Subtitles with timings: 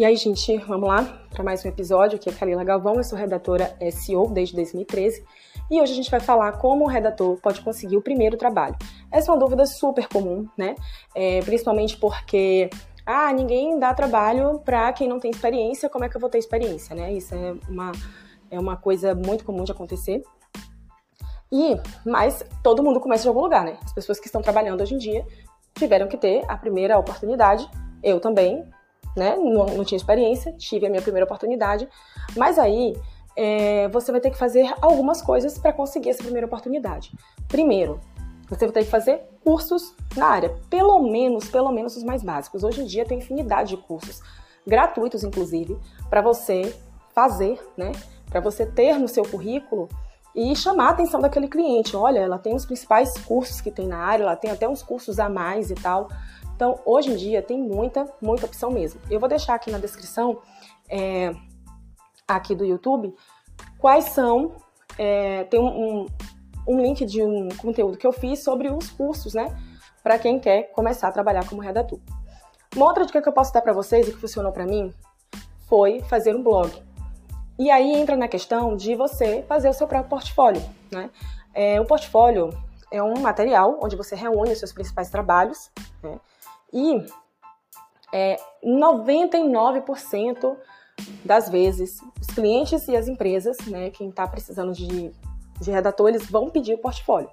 [0.00, 2.16] E aí, gente, vamos lá para mais um episódio.
[2.16, 5.22] Aqui é Kalila Galvão, eu sou redatora SEO desde 2013
[5.70, 8.74] e hoje a gente vai falar como o redator pode conseguir o primeiro trabalho.
[9.12, 10.74] Essa é uma dúvida super comum, né?
[11.14, 12.70] É, principalmente porque
[13.04, 16.38] ah, ninguém dá trabalho para quem não tem experiência, como é que eu vou ter
[16.38, 17.12] experiência, né?
[17.12, 17.92] Isso é uma,
[18.50, 20.22] é uma coisa muito comum de acontecer.
[21.52, 21.76] E,
[22.06, 23.76] mas todo mundo começa de algum lugar, né?
[23.84, 25.26] As pessoas que estão trabalhando hoje em dia
[25.74, 27.68] tiveram que ter a primeira oportunidade.
[28.02, 28.64] Eu também,
[29.16, 29.36] né?
[29.36, 31.88] Não, não tinha experiência, tive a minha primeira oportunidade.
[32.36, 32.94] Mas aí
[33.36, 37.12] é, você vai ter que fazer algumas coisas para conseguir essa primeira oportunidade.
[37.48, 38.00] Primeiro,
[38.48, 42.64] você vai ter que fazer cursos na área, pelo menos, pelo menos os mais básicos.
[42.64, 44.20] Hoje em dia tem infinidade de cursos,
[44.66, 46.74] gratuitos inclusive, para você
[47.14, 47.92] fazer, né?
[48.28, 49.88] Para você ter no seu currículo
[50.34, 51.96] e chamar a atenção daquele cliente.
[51.96, 55.18] Olha, ela tem os principais cursos que tem na área, ela tem até uns cursos
[55.18, 56.08] a mais e tal.
[56.60, 59.00] Então, hoje em dia tem muita, muita opção mesmo.
[59.10, 60.42] Eu vou deixar aqui na descrição,
[60.90, 61.34] é,
[62.28, 63.14] aqui do YouTube,
[63.78, 64.56] quais são.
[64.98, 66.06] É, tem um, um,
[66.68, 69.58] um link de um conteúdo que eu fiz sobre os cursos, né?
[70.02, 71.98] Para quem quer começar a trabalhar como redator.
[72.76, 74.92] Uma outra dica que eu posso dar para vocês e que funcionou para mim
[75.66, 76.70] foi fazer um blog.
[77.58, 81.08] E aí entra na questão de você fazer o seu próprio portfólio, né?
[81.54, 82.50] É, o portfólio
[82.92, 85.70] é um material onde você reúne os seus principais trabalhos,
[86.02, 86.20] né?
[86.72, 87.04] E
[88.12, 90.56] é, 99%
[91.24, 95.10] das vezes, os clientes e as empresas, né, quem está precisando de,
[95.60, 97.30] de redator, eles vão pedir o portfólio.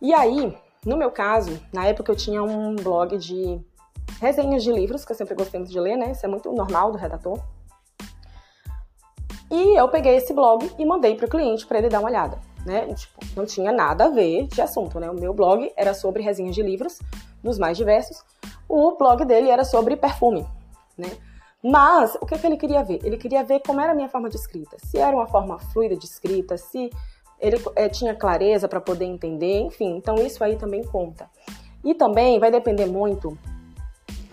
[0.00, 3.60] E aí, no meu caso, na época eu tinha um blog de
[4.20, 6.12] resenhas de livros, que eu sempre gostei muito de ler, né?
[6.12, 7.40] Isso é muito normal do redator.
[9.50, 12.38] E eu peguei esse blog e mandei para o cliente para ele dar uma olhada,
[12.64, 12.92] né?
[12.94, 15.10] Tipo, não tinha nada a ver de assunto, né?
[15.10, 16.98] O meu blog era sobre resenhas de livros,
[17.46, 18.22] dos mais diversos.
[18.68, 20.46] O blog dele era sobre perfume,
[20.96, 21.10] né?
[21.62, 23.00] Mas o que, que ele queria ver?
[23.02, 25.96] Ele queria ver como era a minha forma de escrita, se era uma forma fluida
[25.96, 26.90] de escrita, se
[27.40, 29.96] ele é, tinha clareza para poder entender, enfim.
[29.96, 31.28] Então isso aí também conta.
[31.82, 33.36] E também vai depender muito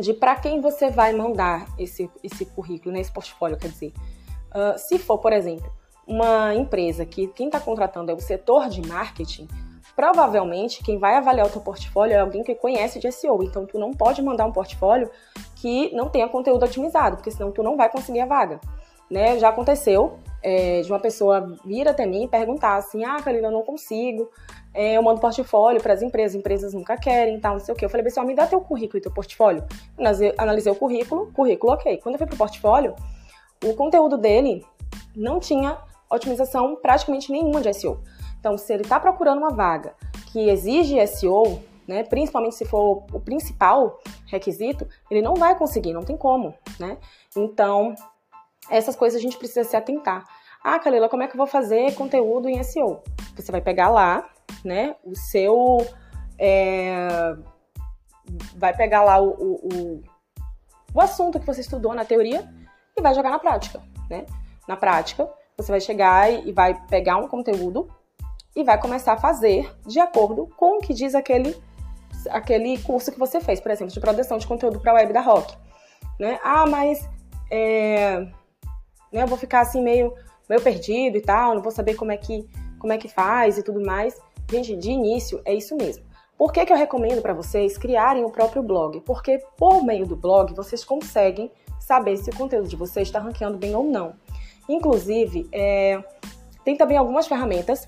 [0.00, 3.92] de para quem você vai mandar esse, esse currículo, né, esse portfólio, quer dizer.
[4.48, 5.70] Uh, se for, por exemplo,
[6.06, 9.46] uma empresa que quem está contratando é o setor de marketing,
[9.98, 13.42] provavelmente quem vai avaliar o teu portfólio é alguém que conhece de SEO.
[13.42, 15.10] Então, tu não pode mandar um portfólio
[15.56, 18.60] que não tenha conteúdo otimizado, porque senão tu não vai conseguir a vaga.
[19.10, 19.40] Né?
[19.40, 23.50] Já aconteceu é, de uma pessoa vir até mim e perguntar assim: Ah, Kalina, eu
[23.50, 24.30] não consigo.
[24.72, 27.84] É, eu mando portfólio para as empresas, empresas nunca querem, tal, não sei o quê.
[27.84, 29.64] Eu falei, pessoal, me dá teu currículo e teu portfólio.
[30.38, 31.96] Analisei, o currículo, currículo ok.
[31.96, 32.94] Quando eu fui pro portfólio,
[33.64, 34.64] o conteúdo dele
[35.16, 35.76] não tinha
[36.08, 37.98] otimização praticamente nenhuma de SEO.
[38.38, 39.94] Então, se ele está procurando uma vaga
[40.32, 46.04] que exige SEO, né, principalmente se for o principal requisito, ele não vai conseguir, não
[46.04, 46.98] tem como, né?
[47.34, 47.94] Então,
[48.70, 50.26] essas coisas a gente precisa se atentar.
[50.62, 53.02] Ah, Kalila, como é que eu vou fazer conteúdo em SEO?
[53.34, 54.28] Você vai pegar lá,
[54.64, 55.78] né, o seu...
[56.38, 57.34] É,
[58.56, 60.02] vai pegar lá o, o,
[60.94, 62.48] o, assunto que você estudou na teoria
[62.96, 64.26] e vai jogar na prática, né?
[64.68, 67.88] Na prática, você vai chegar e vai pegar um conteúdo
[68.58, 71.56] e vai começar a fazer de acordo com o que diz aquele,
[72.28, 75.20] aquele curso que você fez, por exemplo, de produção de conteúdo para a web da
[75.20, 75.56] Rock.
[76.18, 76.40] Né?
[76.42, 77.08] Ah, mas
[77.48, 78.18] é,
[79.12, 80.12] né, eu vou ficar assim meio,
[80.48, 82.48] meio perdido e tal, não vou saber como é, que,
[82.80, 84.20] como é que faz e tudo mais.
[84.50, 86.04] Gente, de início é isso mesmo.
[86.36, 89.00] Por que, que eu recomendo para vocês criarem o próprio blog?
[89.02, 91.48] Porque por meio do blog vocês conseguem
[91.78, 94.14] saber se o conteúdo de vocês está ranqueando bem ou não.
[94.68, 96.02] Inclusive, é,
[96.64, 97.86] tem também algumas ferramentas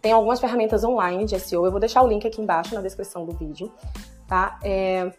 [0.00, 3.24] tem algumas ferramentas online de SEO, eu vou deixar o link aqui embaixo na descrição
[3.24, 3.72] do vídeo,
[4.26, 4.58] tá?
[4.62, 5.12] É,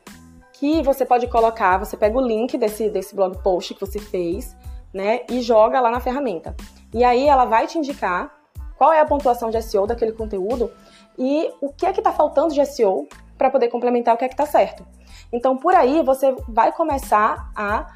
[0.54, 4.56] que você pode colocar, você pega o link desse, desse blog post que você fez,
[4.94, 6.56] né, e joga lá na ferramenta.
[6.94, 8.34] E aí ela vai te indicar
[8.78, 10.72] qual é a pontuação de SEO daquele conteúdo
[11.18, 14.28] e o que é que está faltando de SEO para poder complementar o que é
[14.28, 14.86] que está certo.
[15.32, 17.88] Então, por aí você vai começar a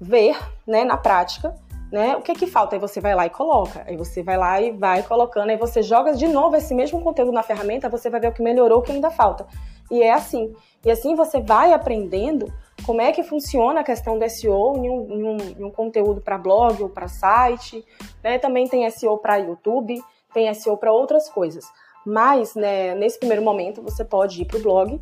[0.00, 1.54] ver, né, na prática,
[1.90, 2.16] né?
[2.16, 2.76] O que que falta?
[2.76, 3.84] Aí você vai lá e coloca.
[3.86, 7.32] Aí você vai lá e vai colocando, aí você joga de novo esse mesmo conteúdo
[7.32, 9.46] na ferramenta, você vai ver o que melhorou, o que ainda falta.
[9.90, 10.54] E é assim.
[10.84, 12.52] E assim você vai aprendendo
[12.86, 16.20] como é que funciona a questão do SEO em um, em um, em um conteúdo
[16.20, 17.84] para blog ou para site.
[18.22, 18.38] Né?
[18.38, 20.00] Também tem SEO para YouTube,
[20.32, 21.64] tem SEO para outras coisas.
[22.06, 25.00] Mas, né, nesse primeiro momento, você pode ir para o blog,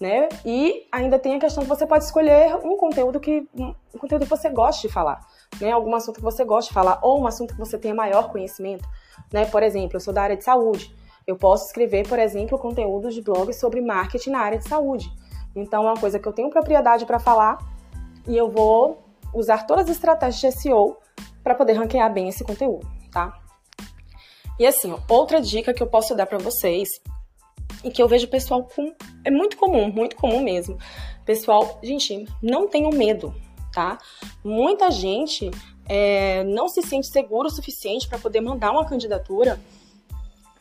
[0.00, 0.28] né?
[0.44, 4.30] E ainda tem a questão que você pode escolher um conteúdo que um conteúdo que
[4.30, 5.20] você goste de falar
[5.60, 8.30] né, algum assunto que você gosta de falar ou um assunto que você tenha maior
[8.30, 8.88] conhecimento,
[9.32, 9.46] né?
[9.46, 10.94] Por exemplo, eu sou da área de saúde.
[11.26, 15.10] Eu posso escrever, por exemplo, conteúdos de blog sobre marketing na área de saúde.
[15.54, 17.58] Então, é uma coisa que eu tenho propriedade para falar
[18.26, 19.02] e eu vou
[19.34, 20.96] usar todas as estratégias de SEO
[21.42, 23.38] para poder ranquear bem esse conteúdo, tá?
[24.58, 26.88] E assim, outra dica que eu posso dar para vocês
[27.84, 28.94] e que eu vejo pessoal com
[29.28, 30.78] é muito comum, muito comum mesmo.
[31.24, 33.34] Pessoal, gente, não tenham medo,
[33.72, 33.98] tá?
[34.42, 35.50] Muita gente
[35.86, 39.60] é, não se sente seguro o suficiente para poder mandar uma candidatura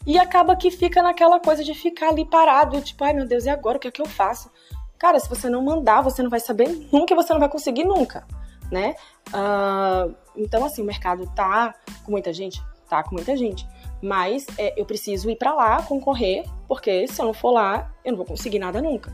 [0.06, 3.50] e acaba que fica naquela coisa de ficar ali parado, tipo, ai meu Deus, e
[3.50, 4.52] agora o que é que eu faço?
[4.98, 8.26] Cara, se você não mandar, você não vai saber nunca, você não vai conseguir nunca,
[8.72, 8.96] né?
[9.30, 11.74] Uh, então, assim, o mercado tá
[12.04, 12.62] com muita gente?
[12.90, 13.66] Tá com muita gente.
[14.02, 18.12] Mas é, eu preciso ir para lá concorrer, porque se eu não for lá, eu
[18.12, 19.12] não vou conseguir nada nunca.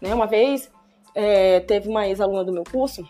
[0.00, 0.14] Né?
[0.14, 0.70] Uma vez
[1.14, 3.06] é, teve uma ex-aluna do meu curso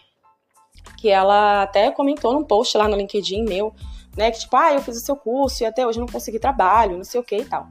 [0.97, 3.75] que ela até comentou num post lá no LinkedIn meu,
[4.17, 4.31] né?
[4.31, 7.05] Que tipo, ah, eu fiz o seu curso e até hoje não consegui trabalho, não
[7.05, 7.67] sei o que e tal.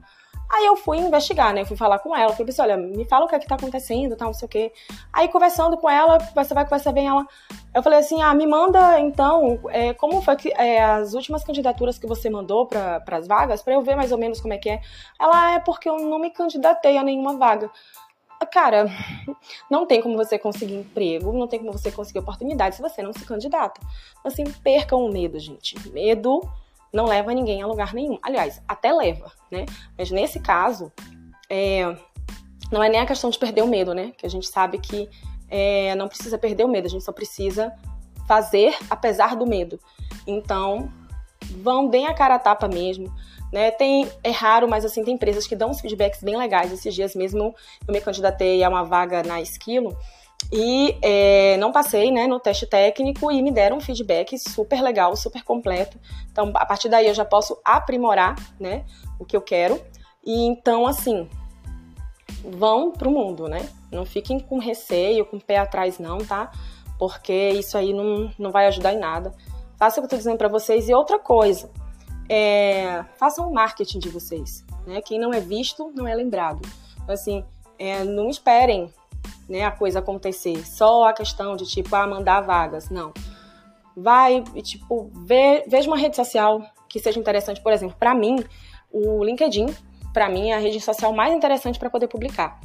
[0.51, 1.61] Aí eu fui investigar, né?
[1.61, 2.33] Eu fui falar com ela.
[2.33, 4.49] Fui pensei, olha, me fala o que é que tá acontecendo, tal, não sei o
[4.49, 4.73] quê.
[5.13, 7.25] Aí conversando com ela, você vai conversar bem ela.
[7.73, 11.97] Eu falei assim, ah, me manda então, é, como foi que é, as últimas candidaturas
[11.97, 14.69] que você mandou para as vagas, para eu ver mais ou menos como é que
[14.69, 14.81] é.
[15.19, 17.71] Ela, ah, é porque eu não me candidatei a nenhuma vaga.
[18.51, 18.87] Cara,
[19.69, 23.13] não tem como você conseguir emprego, não tem como você conseguir oportunidade se você não
[23.13, 23.79] se candidata.
[24.23, 25.77] Assim, percam o medo, gente.
[25.91, 26.41] Medo
[26.93, 28.17] não leva ninguém a lugar nenhum.
[28.21, 29.65] Aliás, até leva, né?
[29.97, 30.91] Mas nesse caso,
[31.49, 31.95] é,
[32.71, 34.11] não é nem a questão de perder o medo, né?
[34.17, 35.09] Que a gente sabe que
[35.49, 37.73] é, não precisa perder o medo, a gente só precisa
[38.27, 39.79] fazer apesar do medo.
[40.25, 40.91] Então,
[41.61, 43.13] vão bem a cara a tapa mesmo.
[43.51, 43.69] Né?
[43.71, 46.71] Tem, é raro, mas assim, tem empresas que dão uns feedbacks bem legais.
[46.71, 47.53] Esses dias mesmo
[47.85, 49.97] eu me candidatei a uma vaga na Esquilo
[50.51, 55.15] e é, não passei né, no teste técnico e me deram um feedback super legal,
[55.15, 55.99] super completo.
[56.31, 58.85] Então, a partir daí eu já posso aprimorar né,
[59.19, 59.81] o que eu quero.
[60.25, 61.29] E então, assim,
[62.43, 63.69] vão pro mundo, né?
[63.91, 66.51] Não fiquem com receio, com o pé atrás, não, tá?
[66.97, 69.33] Porque isso aí não, não vai ajudar em nada.
[69.77, 70.87] Faça o que eu tô dizendo para vocês.
[70.87, 71.71] E outra coisa,
[72.29, 74.63] é, façam o marketing de vocês.
[74.85, 75.01] Né?
[75.01, 76.61] Quem não é visto, não é lembrado.
[77.01, 77.43] Então, assim,
[77.79, 78.93] é, não esperem
[79.47, 80.65] né, a coisa acontecer.
[80.65, 82.89] Só a questão de, tipo, ah, mandar vagas.
[82.89, 83.13] Não.
[83.95, 85.11] Vai, tipo,
[85.67, 87.61] veja uma rede social que seja interessante.
[87.61, 88.43] Por exemplo, para mim,
[88.91, 89.67] o LinkedIn,
[90.13, 92.59] para mim, é a rede social mais interessante para poder publicar,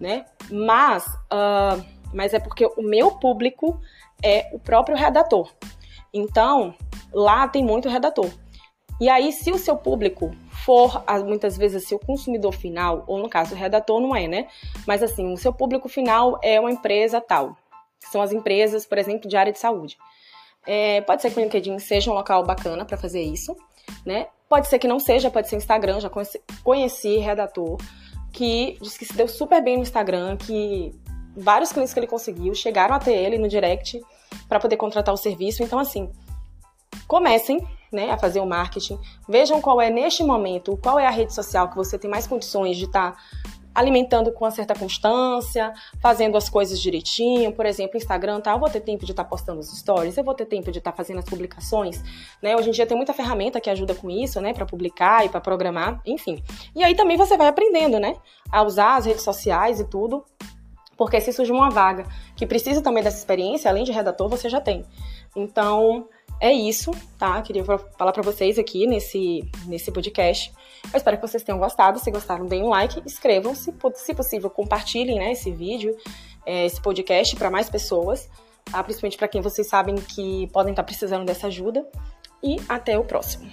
[0.00, 0.26] né?
[0.50, 1.82] Mas, uh,
[2.12, 3.80] mas é porque o meu público
[4.22, 5.50] é o próprio redator.
[6.12, 6.74] Então,
[7.12, 8.30] lá tem muito redator.
[9.00, 10.34] E aí, se o seu público
[10.64, 14.48] for, muitas vezes, assim, o consumidor final, ou no caso, o redator não é, né?
[14.86, 17.56] Mas assim, o seu público final é uma empresa tal.
[18.00, 19.96] São as empresas, por exemplo, de área de saúde.
[20.66, 23.56] É, pode ser que o LinkedIn seja um local bacana para fazer isso,
[24.04, 24.28] né?
[24.48, 26.00] Pode ser que não seja, pode ser Instagram.
[26.00, 27.78] Já conheci, conheci redator
[28.32, 30.94] que disse que se deu super bem no Instagram, que
[31.36, 34.00] vários clientes que ele conseguiu chegaram até ele no direct
[34.48, 35.62] para poder contratar o serviço.
[35.62, 36.10] Então, assim,
[37.06, 38.98] comecem né, a fazer o marketing.
[39.28, 42.76] Vejam qual é, neste momento, qual é a rede social que você tem mais condições
[42.76, 43.18] de estar tá
[43.74, 47.52] alimentando com uma certa constância, fazendo as coisas direitinho.
[47.52, 48.52] Por exemplo, Instagram, tá?
[48.52, 50.78] Eu vou ter tempo de estar tá postando os stories, eu vou ter tempo de
[50.78, 52.02] estar tá fazendo as publicações,
[52.42, 52.56] né?
[52.56, 54.52] Hoje em dia tem muita ferramenta que ajuda com isso, né?
[54.52, 56.42] Para publicar e para programar, enfim.
[56.74, 58.16] E aí também você vai aprendendo, né?
[58.50, 60.24] A usar as redes sociais e tudo.
[60.96, 64.60] Porque se surge uma vaga que precisa também dessa experiência, além de redator, você já
[64.60, 64.84] tem.
[65.34, 66.06] Então,
[66.42, 67.40] é isso, tá?
[67.40, 70.52] Queria falar para vocês aqui nesse, nesse podcast.
[70.92, 72.00] Eu espero que vocês tenham gostado.
[72.00, 75.96] Se gostaram, deem um like, inscrevam-se, se possível, compartilhem né, esse vídeo,
[76.44, 78.28] é, esse podcast para mais pessoas,
[78.64, 78.82] tá?
[78.82, 81.86] principalmente para quem vocês sabem que podem estar tá precisando dessa ajuda.
[82.42, 83.48] E até o próximo.